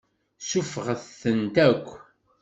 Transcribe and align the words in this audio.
Suffɣet-tent 0.49 1.55
akk. 1.67 1.87